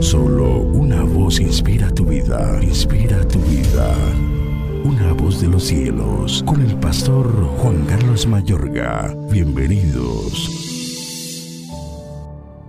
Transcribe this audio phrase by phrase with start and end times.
[0.00, 3.94] Solo una voz inspira tu vida, inspira tu vida.
[4.84, 7.26] Una voz de los cielos, con el pastor
[7.58, 9.14] Juan Carlos Mayorga.
[9.30, 10.50] Bienvenidos.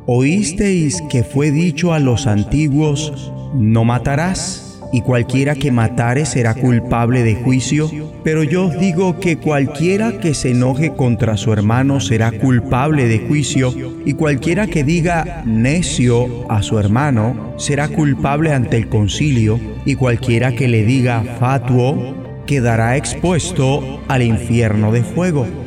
[0.06, 7.24] Oísteis que fue dicho a los antiguos, no matarás y cualquiera que matare será culpable
[7.24, 7.90] de juicio,
[8.24, 13.19] pero yo os digo que cualquiera que se enoje contra su hermano será culpable de
[13.19, 13.73] juicio,
[14.05, 20.54] y cualquiera que diga necio a su hermano será culpable ante el concilio, y cualquiera
[20.54, 22.16] que le diga fatuo
[22.46, 25.66] quedará expuesto al infierno de fuego.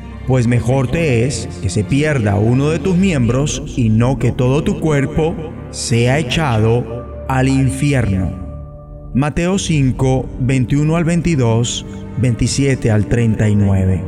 [0.27, 4.63] pues mejor te es que se pierda uno de tus miembros y no que todo
[4.63, 5.35] tu cuerpo
[5.71, 8.41] sea echado al infierno.
[9.13, 11.85] Mateo 5, 21 al 22,
[12.19, 14.01] 27 al 39.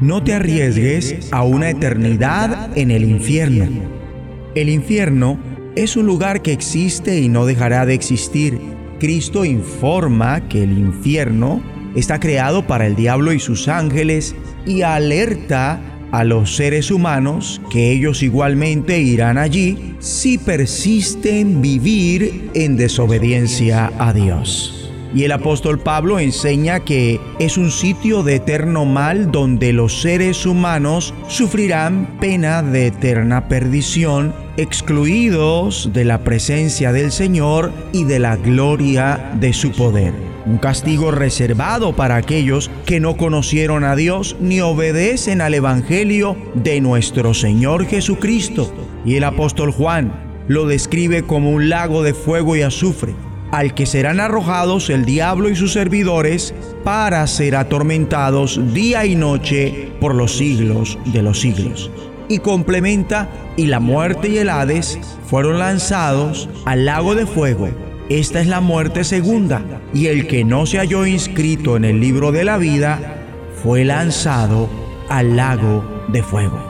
[0.00, 3.66] No te arriesgues a una eternidad en el infierno.
[4.54, 5.38] El infierno
[5.76, 8.58] es un lugar que existe y no dejará de existir.
[8.98, 11.62] Cristo informa que el infierno
[11.94, 14.34] está creado para el diablo y sus ángeles
[14.66, 15.80] y alerta
[16.12, 24.12] a los seres humanos que ellos igualmente irán allí si persisten vivir en desobediencia a
[24.12, 24.76] Dios.
[25.12, 30.46] Y el apóstol Pablo enseña que es un sitio de eterno mal donde los seres
[30.46, 38.36] humanos sufrirán pena de eterna perdición, excluidos de la presencia del Señor y de la
[38.36, 44.60] gloria de su poder un castigo reservado para aquellos que no conocieron a Dios ni
[44.60, 48.72] obedecen al Evangelio de nuestro Señor Jesucristo.
[49.04, 50.12] Y el apóstol Juan
[50.48, 53.14] lo describe como un lago de fuego y azufre,
[53.50, 56.54] al que serán arrojados el diablo y sus servidores
[56.84, 61.90] para ser atormentados día y noche por los siglos de los siglos.
[62.28, 67.68] Y complementa, y la muerte y el Hades fueron lanzados al lago de fuego
[68.10, 69.62] esta es la muerte segunda,
[69.94, 73.24] y el que no se halló inscrito en el libro de la vida
[73.62, 74.68] fue lanzado
[75.08, 76.60] al lago de fuego.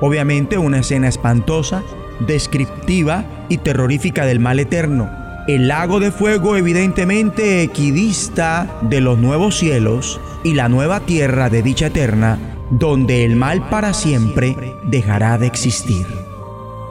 [0.00, 1.82] Obviamente una escena espantosa,
[2.26, 5.10] descriptiva y terrorífica del mal eterno.
[5.46, 11.62] El lago de fuego evidentemente equidista de los nuevos cielos y la nueva tierra de
[11.62, 12.38] dicha eterna,
[12.70, 16.06] donde el mal para siempre dejará de existir.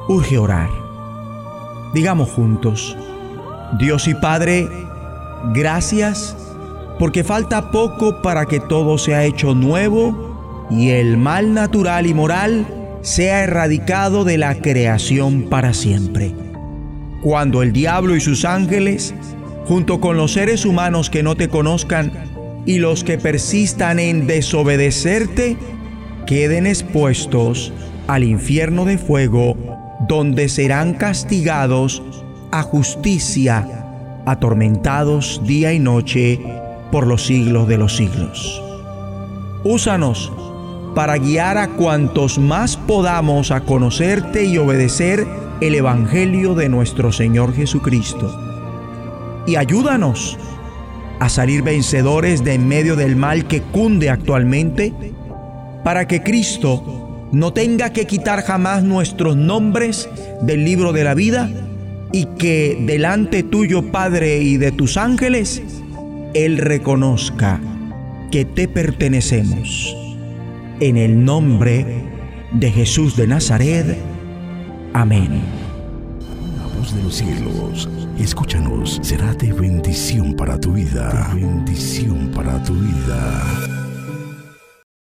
[0.07, 0.69] Urge orar.
[1.95, 2.95] Digamos juntos,
[3.73, 4.67] Dios y Padre,
[5.53, 6.35] gracias
[6.99, 12.65] porque falta poco para que todo sea hecho nuevo y el mal natural y moral
[13.01, 16.33] sea erradicado de la creación para siempre.
[17.21, 19.13] Cuando el diablo y sus ángeles,
[19.65, 22.11] junto con los seres humanos que no te conozcan
[22.65, 25.57] y los que persistan en desobedecerte,
[26.25, 27.73] queden expuestos
[28.07, 29.55] al infierno de fuego,
[30.07, 32.01] donde serán castigados
[32.51, 33.67] a justicia,
[34.25, 36.39] atormentados día y noche
[36.91, 38.61] por los siglos de los siglos.
[39.63, 40.31] Úsanos
[40.95, 45.27] para guiar a cuantos más podamos a conocerte y obedecer
[45.61, 48.35] el Evangelio de nuestro Señor Jesucristo.
[49.45, 50.37] Y ayúdanos
[51.19, 54.93] a salir vencedores de en medio del mal que cunde actualmente,
[55.83, 60.09] para que Cristo no tenga que quitar jamás nuestros nombres
[60.41, 61.49] del libro de la vida,
[62.11, 65.61] y que delante tuyo, Padre, y de tus ángeles,
[66.33, 67.59] Él reconozca
[68.31, 69.95] que te pertenecemos.
[70.79, 71.85] En el nombre
[72.51, 73.97] de Jesús de Nazaret.
[74.93, 75.41] Amén.
[76.57, 77.89] La voz de los cielos,
[78.19, 81.31] escúchanos, será de bendición para tu vida.
[81.33, 83.86] bendición para tu vida.